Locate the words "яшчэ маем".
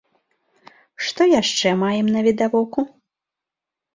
1.41-2.07